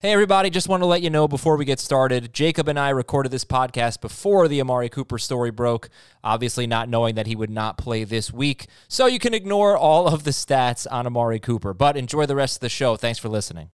Hey, 0.00 0.12
everybody, 0.12 0.48
just 0.48 0.68
want 0.68 0.80
to 0.80 0.86
let 0.86 1.02
you 1.02 1.10
know 1.10 1.26
before 1.26 1.56
we 1.56 1.64
get 1.64 1.80
started, 1.80 2.32
Jacob 2.32 2.68
and 2.68 2.78
I 2.78 2.90
recorded 2.90 3.32
this 3.32 3.44
podcast 3.44 4.00
before 4.00 4.46
the 4.46 4.60
Amari 4.60 4.88
Cooper 4.88 5.18
story 5.18 5.50
broke, 5.50 5.88
obviously 6.22 6.68
not 6.68 6.88
knowing 6.88 7.16
that 7.16 7.26
he 7.26 7.34
would 7.34 7.50
not 7.50 7.76
play 7.76 8.04
this 8.04 8.32
week. 8.32 8.68
So 8.86 9.06
you 9.06 9.18
can 9.18 9.34
ignore 9.34 9.76
all 9.76 10.06
of 10.06 10.22
the 10.22 10.30
stats 10.30 10.86
on 10.88 11.08
Amari 11.08 11.40
Cooper, 11.40 11.74
but 11.74 11.96
enjoy 11.96 12.26
the 12.26 12.36
rest 12.36 12.58
of 12.58 12.60
the 12.60 12.68
show. 12.68 12.94
Thanks 12.94 13.18
for 13.18 13.28
listening. 13.28 13.72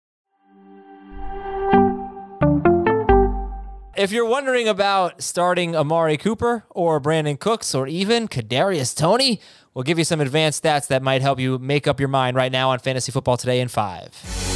If 3.96 4.12
you're 4.12 4.26
wondering 4.26 4.68
about 4.68 5.22
starting 5.22 5.74
Amari 5.74 6.18
Cooper 6.18 6.66
or 6.68 7.00
Brandin 7.00 7.40
Cooks 7.40 7.74
or 7.74 7.88
even 7.88 8.28
Kadarius 8.28 8.94
Toney, 8.94 9.40
we'll 9.72 9.84
give 9.84 9.96
you 9.96 10.04
some 10.04 10.20
advanced 10.20 10.62
stats 10.62 10.86
that 10.88 11.02
might 11.02 11.22
help 11.22 11.40
you 11.40 11.58
make 11.58 11.86
up 11.86 11.98
your 11.98 12.10
mind 12.10 12.36
right 12.36 12.52
now 12.52 12.68
on 12.68 12.78
Fantasy 12.78 13.10
Football 13.10 13.38
Today 13.38 13.58
in 13.60 13.68
5. 13.68 14.49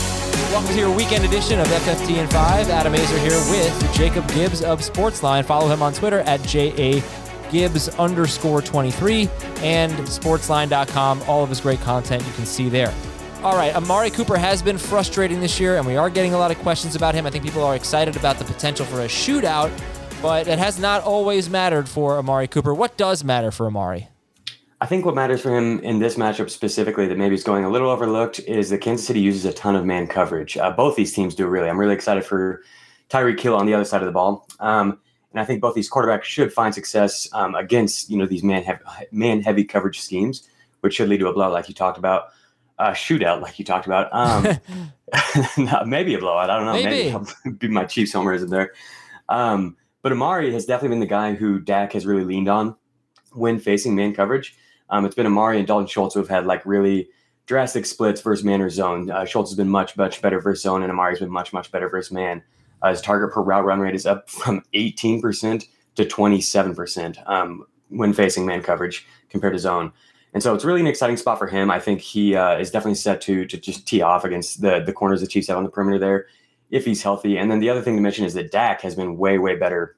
Welcome 0.52 0.72
to 0.72 0.78
your 0.78 0.94
weekend 0.94 1.24
edition 1.24 1.58
of 1.58 1.66
FFT 1.66 2.16
in 2.18 2.28
5. 2.28 2.70
Adam 2.70 2.92
Aizer 2.92 3.18
here 3.18 3.38
with 3.50 3.94
Jacob 3.94 4.26
Gibbs 4.28 4.62
of 4.62 4.80
Sportsline. 4.80 5.44
Follow 5.44 5.68
him 5.68 5.82
on 5.82 5.92
Twitter 5.92 6.20
at 6.20 6.42
JA 6.42 7.02
Gibbs 7.50 7.88
underscore 7.98 8.62
23 8.62 9.28
and 9.58 9.92
sportsline.com. 9.92 11.22
All 11.26 11.42
of 11.42 11.48
his 11.48 11.60
great 11.60 11.80
content 11.80 12.24
you 12.24 12.32
can 12.34 12.46
see 12.46 12.68
there. 12.68 12.94
All 13.42 13.56
right, 13.56 13.74
Amari 13.74 14.10
Cooper 14.10 14.36
has 14.36 14.62
been 14.62 14.78
frustrating 14.78 15.40
this 15.40 15.60
year, 15.60 15.76
and 15.76 15.86
we 15.86 15.96
are 15.96 16.08
getting 16.08 16.34
a 16.34 16.38
lot 16.38 16.50
of 16.50 16.58
questions 16.58 16.94
about 16.94 17.14
him. 17.14 17.26
I 17.26 17.30
think 17.30 17.44
people 17.44 17.62
are 17.62 17.76
excited 17.76 18.16
about 18.16 18.38
the 18.38 18.44
potential 18.44 18.86
for 18.86 19.00
a 19.00 19.06
shootout, 19.06 19.70
but 20.22 20.48
it 20.48 20.58
has 20.58 20.78
not 20.78 21.02
always 21.02 21.50
mattered 21.50 21.88
for 21.88 22.16
Amari 22.18 22.48
Cooper. 22.48 22.72
What 22.72 22.96
does 22.96 23.22
matter 23.22 23.50
for 23.50 23.66
Amari? 23.66 24.08
I 24.84 24.86
think 24.86 25.06
what 25.06 25.14
matters 25.14 25.40
for 25.40 25.56
him 25.56 25.80
in 25.80 25.98
this 25.98 26.16
matchup 26.16 26.50
specifically 26.50 27.06
that 27.06 27.16
maybe 27.16 27.34
is 27.34 27.42
going 27.42 27.64
a 27.64 27.70
little 27.70 27.88
overlooked 27.88 28.40
is 28.40 28.68
that 28.68 28.82
Kansas 28.82 29.06
City 29.06 29.18
uses 29.18 29.46
a 29.46 29.52
ton 29.54 29.76
of 29.76 29.86
man 29.86 30.06
coverage. 30.06 30.58
Uh, 30.58 30.70
both 30.70 30.94
these 30.94 31.14
teams 31.14 31.34
do 31.34 31.46
really. 31.46 31.70
I'm 31.70 31.80
really 31.80 31.94
excited 31.94 32.22
for 32.22 32.62
Tyreek 33.08 33.40
Hill 33.40 33.56
on 33.56 33.64
the 33.64 33.72
other 33.72 33.86
side 33.86 34.02
of 34.02 34.06
the 34.06 34.12
ball. 34.12 34.46
Um, 34.60 35.00
and 35.32 35.40
I 35.40 35.46
think 35.46 35.62
both 35.62 35.74
these 35.74 35.90
quarterbacks 35.90 36.24
should 36.24 36.52
find 36.52 36.74
success 36.74 37.26
um, 37.32 37.54
against 37.54 38.10
you 38.10 38.18
know 38.18 38.26
these 38.26 38.42
man 38.42 38.62
heavy, 38.62 38.82
man 39.10 39.40
heavy 39.40 39.64
coverage 39.64 40.02
schemes, 40.02 40.46
which 40.82 40.96
should 40.96 41.08
lead 41.08 41.20
to 41.20 41.28
a 41.28 41.32
blowout 41.32 41.52
like 41.52 41.66
you 41.66 41.74
talked 41.74 41.96
about, 41.96 42.34
a 42.78 42.90
shootout 42.90 43.40
like 43.40 43.58
you 43.58 43.64
talked 43.64 43.86
about. 43.86 44.10
Um, 44.12 44.58
maybe 45.88 46.12
a 46.12 46.18
blowout. 46.18 46.50
I 46.50 46.58
don't 46.58 46.66
know. 46.66 46.74
Maybe, 46.74 47.10
maybe 47.10 47.56
be 47.56 47.68
my 47.68 47.86
Chiefs 47.86 48.12
homer 48.12 48.34
isn't 48.34 48.50
there. 48.50 48.74
Um, 49.30 49.78
but 50.02 50.12
Amari 50.12 50.52
has 50.52 50.66
definitely 50.66 50.90
been 50.90 51.00
the 51.00 51.06
guy 51.06 51.32
who 51.32 51.58
Dak 51.58 51.94
has 51.94 52.04
really 52.04 52.24
leaned 52.24 52.50
on 52.50 52.76
when 53.32 53.58
facing 53.58 53.94
man 53.94 54.12
coverage. 54.12 54.54
Um, 54.90 55.04
it's 55.04 55.14
been 55.14 55.26
Amari 55.26 55.58
and 55.58 55.66
Dalton 55.66 55.86
Schultz 55.86 56.14
who 56.14 56.20
have 56.20 56.28
had 56.28 56.46
like 56.46 56.64
really 56.64 57.08
drastic 57.46 57.86
splits 57.86 58.20
versus 58.20 58.44
man 58.44 58.60
or 58.60 58.70
zone. 58.70 59.10
Uh, 59.10 59.24
Schultz 59.24 59.50
has 59.50 59.56
been 59.56 59.68
much, 59.68 59.96
much 59.96 60.22
better 60.22 60.40
versus 60.40 60.62
zone, 60.62 60.82
and 60.82 60.90
Amari's 60.90 61.18
been 61.18 61.30
much, 61.30 61.52
much 61.52 61.70
better 61.70 61.88
versus 61.88 62.12
man. 62.12 62.42
Uh, 62.82 62.90
his 62.90 63.00
target 63.00 63.32
per 63.32 63.42
route 63.42 63.64
run 63.64 63.80
rate 63.80 63.94
is 63.94 64.06
up 64.06 64.28
from 64.30 64.62
18% 64.74 65.66
to 65.96 66.04
27% 66.04 67.28
um, 67.28 67.66
when 67.88 68.12
facing 68.12 68.46
man 68.46 68.62
coverage 68.62 69.06
compared 69.28 69.52
to 69.52 69.58
zone. 69.58 69.92
And 70.32 70.42
so 70.42 70.52
it's 70.52 70.64
really 70.64 70.80
an 70.80 70.88
exciting 70.88 71.16
spot 71.16 71.38
for 71.38 71.46
him. 71.46 71.70
I 71.70 71.78
think 71.78 72.00
he 72.00 72.34
uh, 72.34 72.58
is 72.58 72.70
definitely 72.70 72.96
set 72.96 73.20
to 73.22 73.46
to 73.46 73.56
just 73.56 73.86
tee 73.86 74.02
off 74.02 74.24
against 74.24 74.62
the 74.62 74.80
the 74.80 74.92
corners 74.92 75.20
the 75.20 75.28
Chiefs 75.28 75.46
have 75.46 75.56
on 75.56 75.62
the 75.62 75.70
perimeter 75.70 75.98
there 75.98 76.26
if 76.70 76.84
he's 76.84 77.04
healthy. 77.04 77.38
And 77.38 77.50
then 77.50 77.60
the 77.60 77.70
other 77.70 77.80
thing 77.80 77.94
to 77.94 78.02
mention 78.02 78.24
is 78.24 78.34
that 78.34 78.50
Dak 78.50 78.80
has 78.80 78.96
been 78.96 79.16
way, 79.16 79.38
way 79.38 79.54
better 79.54 79.94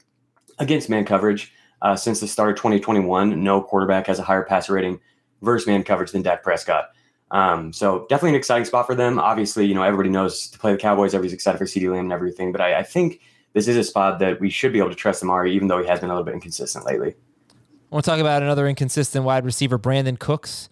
against 0.59 0.91
man 0.91 1.07
coverage. 1.07 1.53
Uh, 1.83 1.95
since 1.97 2.21
the 2.21 2.29
start 2.29 2.51
of 2.51 2.57
2021, 2.57 3.43
no 3.43 3.61
quarterback 3.61 4.07
has 4.07 4.19
a 4.19 4.23
higher 4.23 4.43
passer 4.43 4.73
rating 4.73 5.01
versus 5.43 5.67
man 5.67 5.83
coverage 5.83 6.13
than 6.13 6.23
Dak 6.23 6.43
Prescott. 6.43 6.91
Um, 7.31 7.73
so 7.73 8.07
definitely 8.09 8.31
an 8.31 8.37
exciting 8.37 8.65
spot 8.65 8.87
for 8.87 8.95
them. 8.95 9.19
Obviously, 9.19 9.67
you 9.67 9.75
know 9.75 9.83
everybody 9.83 10.09
knows 10.09 10.49
to 10.49 10.59
play 10.59 10.73
the 10.73 10.79
Cowboys. 10.79 11.13
Everybody's 11.15 11.33
excited 11.33 11.59
for 11.59 11.65
CeeDee 11.65 11.91
Lamb 11.91 12.05
and 12.05 12.13
everything. 12.13 12.53
But 12.53 12.61
I, 12.61 12.79
I 12.79 12.83
think 12.83 13.21
this 13.53 13.69
is 13.69 13.77
a 13.77 13.85
spot 13.85 14.19
that 14.21 14.41
we 14.41 14.51
should 14.51 14.73
be 14.73 14.79
able 14.79 14.91
to 14.91 14.95
trust 14.95 15.23
Amari, 15.23 15.55
even 15.55 15.69
though 15.69 15.79
he 15.81 15.87
has 15.87 16.01
been 16.01 16.11
a 16.11 16.13
little 16.13 16.25
bit 16.25 16.35
inconsistent 16.35 16.85
lately. 16.85 17.15
I 17.51 17.95
want 17.95 18.05
to 18.05 18.11
talk 18.11 18.21
about 18.21 18.43
another 18.43 18.67
inconsistent 18.67 19.25
wide 19.25 19.45
receiver, 19.45 19.79
Brandin 19.79 20.19
Cooks. 20.19 20.69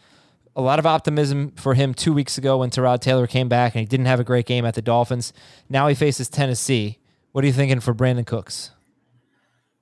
A 0.56 0.60
lot 0.60 0.78
of 0.78 0.86
optimism 0.86 1.52
for 1.52 1.74
him 1.74 1.94
two 1.94 2.12
weeks 2.12 2.38
ago 2.38 2.58
when 2.58 2.70
Tyrod 2.70 3.00
Taylor 3.00 3.26
came 3.26 3.48
back 3.48 3.74
and 3.74 3.80
he 3.80 3.86
didn't 3.86 4.06
have 4.06 4.20
a 4.20 4.24
great 4.24 4.46
game 4.46 4.64
at 4.64 4.74
the 4.74 4.82
Dolphins. 4.82 5.32
Now 5.68 5.88
he 5.88 5.94
faces 5.94 6.28
Tennessee. 6.28 6.98
What 7.32 7.42
are 7.42 7.46
you 7.48 7.52
thinking 7.52 7.80
for 7.80 7.94
Brandin 7.94 8.26
Cooks? 8.26 8.70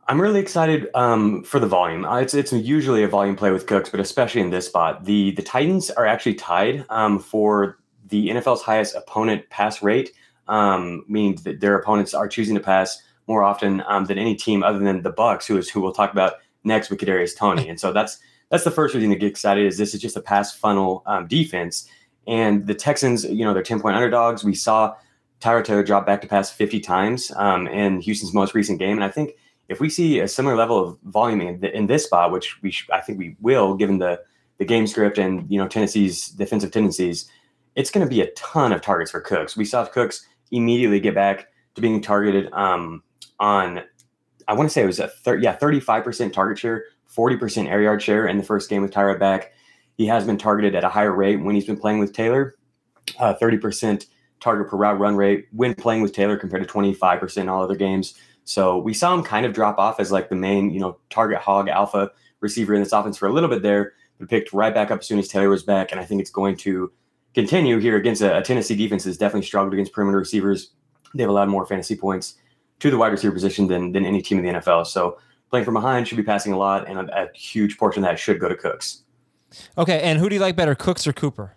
I'm 0.09 0.21
really 0.21 0.41
excited 0.41 0.89
um, 0.95 1.45
for 1.45 1.61
the 1.61 1.67
volume. 1.67 2.05
Uh, 2.05 2.19
it's 2.19 2.35
it's 2.35 2.53
usually 2.53 3.05
a 3.05 3.09
volume 3.09 3.37
play 3.37 3.53
with 3.53 3.67
Cooks, 3.67 3.89
but 3.89 4.01
especially 4.01 4.41
in 4.41 4.51
this 4.51 4.67
spot, 4.67 5.05
the 5.05 5.31
the 5.33 5.43
Titans 5.43 5.91
are 5.91 6.07
actually 6.07 6.35
tied 6.35 6.85
um, 6.91 7.19
for 7.21 7.79
the 8.09 8.29
NFL's 8.29 8.62
highest 8.62 8.97
opponent 8.97 9.49
pass 9.49 9.83
rate, 9.83 10.11
um, 10.49 11.05
meaning 11.09 11.37
that 11.45 11.61
their 11.61 11.79
opponents 11.79 12.15
are 12.15 12.27
choosing 12.27 12.55
to 12.57 12.61
pass 12.61 13.01
more 13.29 13.45
often 13.45 13.83
um, 13.87 14.07
than 14.07 14.19
any 14.19 14.35
team 14.35 14.65
other 14.65 14.81
than 14.81 15.03
the 15.03 15.12
Bucs, 15.12 15.47
who 15.47 15.57
is 15.57 15.71
who 15.71 15.81
we'll 15.81 15.93
talk 15.93 16.12
about 16.12 16.35
next 16.65 16.91
with 16.91 16.99
Kadarius 16.99 17.37
Toney. 17.37 17.69
And 17.69 17.79
so 17.79 17.93
that's 17.93 18.19
that's 18.51 18.65
the 18.65 18.71
first 18.73 18.95
reason 18.95 19.11
to 19.11 19.17
get 19.17 19.31
excited. 19.31 19.65
Is 19.65 19.79
this 19.79 19.95
is 19.95 20.01
just 20.01 20.17
a 20.17 20.21
pass 20.21 20.53
funnel 20.53 21.05
um, 21.07 21.29
defense, 21.29 21.89
and 22.27 22.67
the 22.67 22.75
Texans, 22.75 23.25
you 23.25 23.45
know, 23.45 23.55
they're 23.55 23.62
ten 23.62 23.81
point 23.81 23.95
underdogs. 23.95 24.43
We 24.43 24.57
saw 24.57 24.97
Tyrod 25.41 25.65
Taylor 25.65 25.85
drop 25.85 26.07
back 26.07 26.21
to 26.23 26.29
pass 26.29 26.51
50 26.51 26.79
times 26.81 27.33
um, 27.35 27.67
in 27.67 28.01
Houston's 28.01 28.33
most 28.33 28.55
recent 28.55 28.79
game, 28.79 28.97
and 28.97 29.05
I 29.05 29.09
think 29.09 29.33
if 29.69 29.81
we 29.81 29.89
see 29.89 30.21
a 30.21 30.28
similar 30.28 30.56
level 30.56 30.78
of 30.78 30.99
volume 31.05 31.41
in, 31.41 31.61
the, 31.61 31.75
in 31.75 31.87
this 31.87 32.05
spot, 32.05 32.31
which 32.31 32.61
we 32.62 32.71
sh- 32.71 32.89
I 32.93 33.00
think 33.00 33.19
we 33.19 33.37
will, 33.41 33.75
given 33.75 33.99
the 33.99 34.21
the 34.59 34.65
game 34.65 34.87
script 34.87 35.19
and 35.19 35.50
you 35.50 35.59
know 35.59 35.67
Tennessee's 35.67 36.28
defensive 36.28 36.71
tendencies, 36.71 37.28
it's 37.75 37.91
going 37.91 38.06
to 38.06 38.11
be 38.11 38.21
a 38.21 38.31
ton 38.33 38.73
of 38.73 38.81
targets 38.81 39.11
for 39.11 39.21
Cooks. 39.21 39.56
We 39.56 39.65
saw 39.65 39.84
Cooks 39.87 40.27
immediately 40.50 41.00
get 41.00 41.15
back 41.15 41.49
to 41.75 41.81
being 41.81 42.00
targeted 42.00 42.53
um, 42.53 43.03
on. 43.41 43.83
I 44.49 44.55
want 44.55 44.69
to 44.69 44.73
say 44.73 44.83
it 44.83 44.87
was 44.87 45.00
a 45.00 45.09
thir- 45.09 45.39
yeah 45.39 45.53
thirty 45.53 45.81
five 45.81 46.05
percent 46.05 46.34
target 46.34 46.59
share, 46.59 46.84
forty 47.06 47.37
percent 47.37 47.69
air 47.69 47.83
yard 47.83 48.03
share 48.03 48.27
in 48.27 48.37
the 48.37 48.44
first 48.44 48.69
game 48.69 48.83
with 48.83 48.93
Tyrod 48.93 49.19
back. 49.19 49.53
He 49.97 50.06
has 50.06 50.25
been 50.25 50.39
targeted 50.39 50.75
at 50.75 50.84
a 50.84 50.89
higher 50.89 51.12
rate 51.12 51.37
when 51.37 51.55
he's 51.55 51.67
been 51.67 51.77
playing 51.77 51.99
with 51.99 52.12
Taylor, 52.12 52.56
uh, 53.19 53.34
thirty 53.34 53.56
uh, 53.56 53.61
percent 53.61 54.06
target 54.41 54.69
per 54.69 54.77
route 54.77 54.99
run 54.99 55.17
rate 55.17 55.47
when 55.53 55.75
playing 55.75 56.03
with 56.03 56.12
Taylor 56.12 56.37
compared 56.37 56.62
to 56.62 56.69
twenty 56.69 56.93
five 56.93 57.21
percent 57.21 57.49
all 57.49 57.62
other 57.62 57.77
games. 57.77 58.15
So 58.45 58.79
we 58.79 58.95
saw 58.95 59.15
him 59.15 59.23
kind 59.23 59.47
of 59.47 59.53
drop 59.53 59.79
off 59.79 60.01
as 60.01 60.11
like 60.11 60.29
the 60.29 60.37
main, 60.37 60.71
you 60.71 60.81
know, 60.81 60.99
target 61.11 61.39
hog 61.39 61.69
alpha 61.69 62.11
receiver 62.41 62.75
in 62.75 62.81
this 62.81 62.93
offense 62.93 63.17
for 63.17 63.29
a 63.29 63.33
little 63.33 63.49
bit 63.49 63.63
there, 63.63 63.93
but 64.19 64.29
picked 64.29 64.53
right 64.53 64.75
back 64.75 64.91
up 64.91 65.01
as 65.01 65.07
soon 65.07 65.19
as 65.19 65.29
Taylor 65.29 65.49
was 65.49 65.63
back. 65.63 65.93
And 65.93 66.01
I 66.01 66.05
think 66.05 66.21
it's 66.21 66.31
going 66.31 66.57
to 66.59 66.93
continue 67.35 67.79
here 67.79 67.97
against 67.97 68.23
a, 68.23 68.39
a 68.39 68.43
Tennessee 68.43 68.77
defense 68.77 69.05
that's 69.05 69.17
definitely 69.17 69.47
struggled 69.47 69.73
against 69.73 69.93
perimeter 69.93 70.19
receivers. 70.19 70.73
They've 71.15 71.29
allowed 71.29 71.49
more 71.49 71.67
fantasy 71.67 71.97
points 71.97 72.35
to 72.81 72.91
the 72.91 72.99
wide 72.99 73.13
receiver 73.13 73.33
position 73.33 73.69
than, 73.69 73.93
than 73.93 74.05
any 74.05 74.21
team 74.21 74.39
in 74.39 74.45
the 74.45 74.61
NFL. 74.61 74.87
So 74.87 75.19
playing 75.51 75.65
from 75.65 75.75
behind 75.75 76.09
should 76.09 76.17
be 76.17 76.23
passing 76.23 76.53
a 76.53 76.59
lot, 76.59 76.89
and 76.89 76.99
a, 76.99 77.25
a 77.25 77.33
huge 77.33 77.79
portion 77.79 78.03
of 78.03 78.11
that 78.11 78.19
should 78.19 78.41
go 78.41 78.49
to 78.49 78.57
Cooks. 78.57 79.03
Okay, 79.79 80.01
and 80.01 80.19
who 80.19 80.29
do 80.29 80.35
you 80.35 80.41
like 80.41 80.57
better, 80.57 80.75
Cooks 80.75 81.07
or 81.07 81.13
Cooper? 81.13 81.55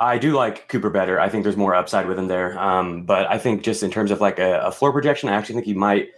I 0.00 0.18
do 0.18 0.32
like 0.32 0.68
Cooper 0.68 0.90
better. 0.90 1.18
I 1.18 1.28
think 1.28 1.42
there's 1.42 1.56
more 1.56 1.74
upside 1.74 2.06
with 2.06 2.18
him 2.18 2.28
there. 2.28 2.58
Um, 2.58 3.02
but 3.02 3.26
I 3.28 3.38
think 3.38 3.62
just 3.62 3.82
in 3.82 3.90
terms 3.90 4.10
of 4.10 4.20
like 4.20 4.38
a, 4.38 4.60
a, 4.60 4.72
floor 4.72 4.92
projection, 4.92 5.28
I 5.28 5.34
actually 5.34 5.56
think 5.56 5.66
he 5.66 5.74
might 5.74 6.10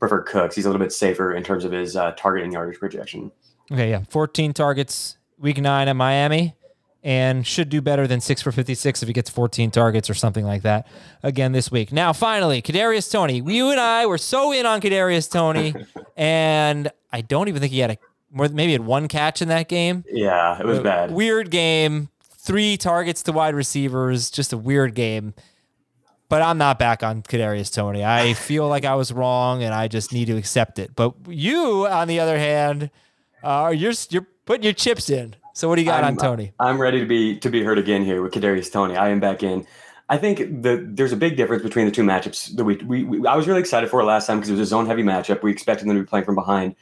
prefer 0.00 0.22
Cooks. 0.22 0.56
He's 0.56 0.64
a 0.64 0.68
little 0.68 0.84
bit 0.84 0.92
safer 0.92 1.32
in 1.32 1.44
terms 1.44 1.64
of 1.64 1.70
his 1.70 1.96
uh, 1.96 2.12
target 2.12 2.44
and 2.44 2.52
yardage 2.52 2.78
projection. 2.78 3.30
Okay, 3.70 3.90
yeah, 3.90 4.02
14 4.10 4.52
targets 4.52 5.16
week 5.38 5.58
nine 5.58 5.86
at 5.86 5.94
Miami, 5.94 6.56
and 7.04 7.46
should 7.46 7.68
do 7.68 7.80
better 7.80 8.06
than 8.08 8.20
six 8.20 8.42
for 8.42 8.50
56 8.50 9.02
if 9.02 9.06
he 9.06 9.12
gets 9.12 9.30
14 9.30 9.70
targets 9.70 10.10
or 10.10 10.14
something 10.14 10.44
like 10.44 10.62
that 10.62 10.88
again 11.22 11.52
this 11.52 11.70
week. 11.70 11.92
Now, 11.92 12.12
finally, 12.12 12.60
Kadarius 12.60 13.10
Toney. 13.10 13.42
You 13.46 13.70
and 13.70 13.78
I 13.78 14.06
were 14.06 14.18
so 14.18 14.52
in 14.52 14.66
on 14.66 14.80
Kadarius 14.80 15.30
Toney, 15.30 15.74
and 16.16 16.90
I 17.12 17.20
don't 17.20 17.46
even 17.46 17.60
think 17.60 17.72
he 17.72 17.78
had 17.78 17.92
a 17.92 17.98
more 18.32 18.48
maybe 18.48 18.72
had 18.72 18.84
one 18.84 19.06
catch 19.06 19.40
in 19.40 19.48
that 19.48 19.68
game. 19.68 20.04
Yeah, 20.10 20.58
it 20.58 20.66
was 20.66 20.80
bad. 20.80 21.12
Weird 21.12 21.50
game 21.50 22.08
three 22.50 22.76
targets 22.76 23.22
to 23.22 23.30
wide 23.30 23.54
receivers, 23.54 24.28
just 24.28 24.52
a 24.52 24.58
weird 24.58 24.96
game. 24.96 25.34
But 26.28 26.42
I'm 26.42 26.58
not 26.58 26.80
back 26.80 27.04
on 27.04 27.22
Kadarius 27.22 27.72
Toney. 27.72 28.04
I 28.04 28.32
feel 28.48 28.66
like 28.66 28.84
I 28.84 28.96
was 28.96 29.12
wrong, 29.12 29.62
and 29.62 29.72
I 29.72 29.86
just 29.86 30.12
need 30.12 30.24
to 30.26 30.36
accept 30.36 30.80
it. 30.80 30.96
But 30.96 31.14
you, 31.28 31.86
on 31.86 32.08
the 32.08 32.18
other 32.18 32.38
hand, 32.38 32.90
uh, 33.44 33.72
you're 33.74 33.92
you're 34.10 34.26
putting 34.46 34.64
your 34.64 34.72
chips 34.72 35.10
in. 35.10 35.36
So 35.54 35.68
what 35.68 35.76
do 35.76 35.82
you 35.82 35.86
got 35.86 36.02
I'm, 36.02 36.14
on 36.14 36.16
Toney? 36.16 36.52
I'm 36.58 36.80
ready 36.80 36.98
to 36.98 37.06
be 37.06 37.38
to 37.38 37.50
be 37.50 37.62
heard 37.62 37.78
again 37.78 38.04
here 38.04 38.20
with 38.20 38.32
Kadarius 38.32 38.72
Toney. 38.72 38.96
I 38.96 39.10
am 39.10 39.20
back 39.20 39.44
in. 39.44 39.64
I 40.08 40.16
think 40.16 40.38
the, 40.62 40.84
there's 40.88 41.12
a 41.12 41.16
big 41.16 41.36
difference 41.36 41.62
between 41.62 41.86
the 41.86 41.92
two 41.92 42.02
matchups 42.02 42.56
that 42.56 42.64
we, 42.64 42.74
we, 42.78 43.04
we 43.04 43.24
I 43.28 43.36
was 43.36 43.46
really 43.46 43.60
excited 43.60 43.88
for 43.88 44.00
it 44.00 44.04
last 44.04 44.26
time 44.26 44.38
because 44.38 44.50
it 44.50 44.54
was 44.54 44.60
a 44.62 44.66
zone 44.66 44.86
heavy 44.86 45.04
matchup. 45.04 45.44
We 45.44 45.52
expected 45.52 45.86
them 45.86 45.94
to 45.94 46.02
be 46.02 46.06
playing 46.06 46.24
from 46.24 46.34
behind, 46.34 46.74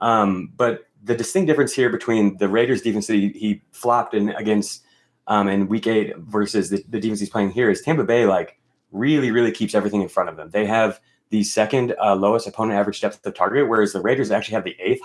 um, 0.00 0.50
but 0.56 0.88
the 1.04 1.14
distinct 1.14 1.46
difference 1.46 1.72
here 1.72 1.90
between 1.90 2.38
the 2.38 2.48
Raiders 2.48 2.82
defense 2.82 3.06
that 3.06 3.14
he, 3.14 3.28
he 3.28 3.62
flopped 3.70 4.14
in 4.14 4.30
against 4.30 4.82
um, 5.26 5.48
in 5.48 5.68
week 5.68 5.86
eight 5.86 6.16
versus 6.16 6.70
the, 6.70 6.84
the 6.88 7.00
defense 7.00 7.20
he's 7.20 7.30
playing 7.30 7.50
here 7.50 7.70
is 7.70 7.82
Tampa 7.82 8.04
Bay 8.04 8.26
like 8.26 8.58
really, 8.90 9.30
really 9.30 9.52
keeps 9.52 9.74
everything 9.74 10.02
in 10.02 10.08
front 10.08 10.28
of 10.28 10.36
them. 10.36 10.50
They 10.50 10.66
have 10.66 11.00
the 11.30 11.42
second 11.42 11.94
uh, 12.02 12.14
lowest 12.14 12.46
opponent 12.46 12.78
average 12.78 13.00
depth 13.00 13.24
of 13.24 13.34
target, 13.34 13.68
whereas 13.68 13.92
the 13.92 14.00
Raiders 14.00 14.30
actually 14.30 14.54
have 14.54 14.64
the 14.64 14.76
eighth 14.78 15.00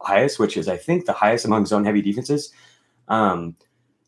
highest, 0.00 0.38
which 0.38 0.56
is 0.56 0.68
I 0.68 0.76
think 0.76 1.06
the 1.06 1.12
highest 1.12 1.44
among 1.44 1.66
zone 1.66 1.84
heavy 1.84 2.02
defenses. 2.02 2.52
Um, 3.08 3.56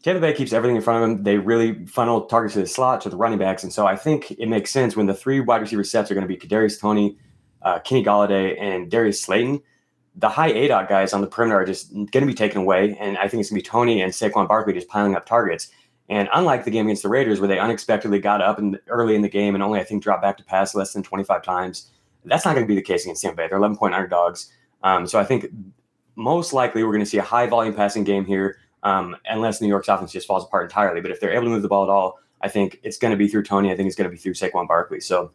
Tampa 0.04 0.20
Bay 0.20 0.32
keeps 0.32 0.52
everything 0.52 0.76
in 0.76 0.82
front 0.82 1.02
of 1.02 1.08
them. 1.08 1.24
They 1.24 1.38
really 1.38 1.84
funnel 1.86 2.26
targets 2.26 2.54
to 2.54 2.60
the 2.60 2.66
slot 2.66 3.00
to 3.02 3.10
the 3.10 3.16
running 3.16 3.38
backs, 3.38 3.64
and 3.64 3.72
so 3.72 3.86
I 3.86 3.96
think 3.96 4.30
it 4.30 4.48
makes 4.48 4.70
sense 4.70 4.96
when 4.96 5.06
the 5.06 5.14
three 5.14 5.40
wide 5.40 5.60
receiver 5.60 5.82
sets 5.82 6.10
are 6.10 6.14
going 6.14 6.26
to 6.26 6.32
be 6.32 6.36
Kadarius 6.36 6.80
Toney, 6.80 7.18
uh, 7.62 7.80
Kenny 7.80 8.04
Golladay, 8.04 8.56
and 8.60 8.88
Darius 8.88 9.20
Slayton. 9.20 9.60
The 10.18 10.28
high 10.28 10.48
A 10.48 10.68
dot 10.68 10.88
guys 10.88 11.12
on 11.12 11.20
the 11.20 11.26
perimeter 11.26 11.60
are 11.60 11.64
just 11.64 11.92
going 11.92 12.08
to 12.10 12.26
be 12.26 12.34
taken 12.34 12.60
away, 12.60 12.96
and 13.00 13.16
I 13.18 13.28
think 13.28 13.40
it's 13.40 13.50
going 13.50 13.60
to 13.60 13.64
be 13.64 13.70
Toney 13.70 14.02
and 14.02 14.12
Saquon 14.12 14.48
Barkley 14.48 14.72
just 14.72 14.88
piling 14.88 15.14
up 15.14 15.26
targets. 15.26 15.68
And 16.08 16.28
unlike 16.32 16.64
the 16.64 16.70
game 16.70 16.86
against 16.86 17.02
the 17.02 17.08
Raiders, 17.08 17.40
where 17.40 17.48
they 17.48 17.58
unexpectedly 17.58 18.18
got 18.18 18.40
up 18.40 18.58
in 18.58 18.78
early 18.88 19.14
in 19.14 19.22
the 19.22 19.28
game 19.28 19.54
and 19.54 19.62
only 19.62 19.78
I 19.78 19.84
think 19.84 20.02
dropped 20.02 20.22
back 20.22 20.36
to 20.38 20.44
pass 20.44 20.74
less 20.74 20.92
than 20.92 21.02
25 21.02 21.42
times, 21.42 21.90
that's 22.24 22.44
not 22.44 22.54
going 22.54 22.64
to 22.64 22.68
be 22.68 22.74
the 22.74 22.82
case 22.82 23.04
against 23.04 23.22
Tampa 23.22 23.36
Bay. 23.36 23.48
They're 23.48 23.58
11 23.58 23.76
point 23.76 23.94
underdogs, 23.94 24.52
um, 24.82 25.06
so 25.06 25.18
I 25.18 25.24
think 25.24 25.46
most 26.16 26.52
likely 26.52 26.82
we're 26.82 26.92
going 26.92 27.04
to 27.04 27.06
see 27.06 27.18
a 27.18 27.22
high 27.22 27.46
volume 27.46 27.74
passing 27.74 28.04
game 28.04 28.24
here 28.24 28.58
um, 28.82 29.16
unless 29.26 29.60
New 29.60 29.68
York's 29.68 29.88
offense 29.88 30.12
just 30.12 30.26
falls 30.26 30.44
apart 30.44 30.64
entirely. 30.64 31.00
But 31.00 31.10
if 31.10 31.20
they're 31.20 31.32
able 31.32 31.44
to 31.44 31.50
move 31.50 31.62
the 31.62 31.68
ball 31.68 31.84
at 31.84 31.90
all, 31.90 32.18
I 32.40 32.48
think 32.48 32.80
it's 32.82 32.98
going 32.98 33.10
to 33.12 33.16
be 33.16 33.28
through 33.28 33.44
Toney. 33.44 33.70
I 33.70 33.76
think 33.76 33.86
it's 33.86 33.96
going 33.96 34.10
to 34.10 34.14
be 34.14 34.20
through 34.20 34.34
Saquon 34.34 34.66
Barkley. 34.66 35.00
So 35.00 35.30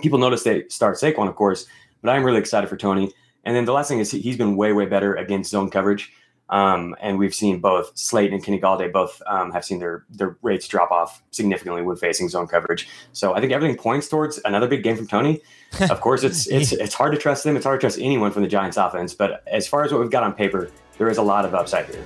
people 0.00 0.18
notice 0.18 0.42
they 0.42 0.68
start 0.68 0.96
Saquon, 0.96 1.28
of 1.28 1.34
course, 1.34 1.66
but 2.02 2.10
I'm 2.10 2.24
really 2.24 2.38
excited 2.38 2.68
for 2.68 2.76
Toney. 2.76 3.12
And 3.44 3.56
then 3.56 3.64
the 3.64 3.72
last 3.72 3.88
thing 3.88 3.98
is 3.98 4.10
he's 4.10 4.36
been 4.36 4.56
way, 4.56 4.72
way 4.72 4.86
better 4.86 5.14
against 5.14 5.50
zone 5.50 5.70
coverage. 5.70 6.12
Um, 6.52 6.94
and 7.00 7.18
we've 7.18 7.34
seen 7.34 7.60
both 7.60 7.96
Slate 7.96 8.30
and 8.30 8.44
Kenny 8.44 8.60
Golladay 8.60 8.92
both 8.92 9.22
um, 9.26 9.52
have 9.52 9.64
seen 9.64 9.78
their 9.78 10.04
their 10.10 10.36
rates 10.42 10.68
drop 10.68 10.90
off 10.90 11.22
significantly 11.30 11.80
when 11.80 11.96
facing 11.96 12.28
zone 12.28 12.46
coverage. 12.46 12.88
So 13.12 13.34
I 13.34 13.40
think 13.40 13.52
everything 13.52 13.76
points 13.78 14.06
towards 14.06 14.38
another 14.44 14.68
big 14.68 14.82
game 14.82 14.96
from 14.96 15.06
Toney. 15.06 15.40
Of 15.80 16.02
course, 16.02 16.22
it's 16.22 16.46
it's 16.48 16.72
it's 16.72 16.92
hard 16.92 17.12
to 17.12 17.18
trust 17.18 17.44
them. 17.44 17.56
It's 17.56 17.64
hard 17.64 17.80
to 17.80 17.86
trust 17.86 17.98
anyone 17.98 18.30
from 18.30 18.42
the 18.42 18.48
Giants 18.48 18.76
offense. 18.76 19.14
But 19.14 19.42
as 19.46 19.66
far 19.66 19.84
as 19.84 19.92
what 19.92 20.02
we've 20.02 20.10
got 20.10 20.22
on 20.22 20.34
paper, 20.34 20.70
there 20.98 21.08
is 21.08 21.16
a 21.16 21.22
lot 21.22 21.46
of 21.46 21.54
upside 21.54 21.86
here. 21.86 22.04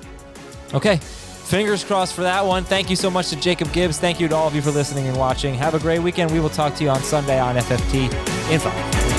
Okay. 0.72 0.98
Fingers 0.98 1.82
crossed 1.82 2.14
for 2.14 2.22
that 2.22 2.46
one. 2.46 2.62
Thank 2.62 2.90
you 2.90 2.96
so 2.96 3.10
much 3.10 3.30
to 3.30 3.36
Jacob 3.36 3.72
Gibbs. 3.72 3.98
Thank 3.98 4.20
you 4.20 4.28
to 4.28 4.36
all 4.36 4.46
of 4.46 4.54
you 4.54 4.62
for 4.62 4.70
listening 4.70 5.08
and 5.08 5.16
watching. 5.16 5.54
Have 5.54 5.74
a 5.74 5.80
great 5.80 6.00
weekend. 6.00 6.30
We 6.30 6.38
will 6.38 6.48
talk 6.48 6.76
to 6.76 6.84
you 6.84 6.90
on 6.90 7.02
Sunday 7.02 7.40
on 7.40 7.56
FFT 7.56 8.04
in 8.52 8.60
5. 8.60 9.15